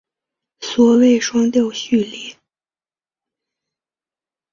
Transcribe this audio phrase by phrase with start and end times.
[0.61, 2.35] 所谓双调序列。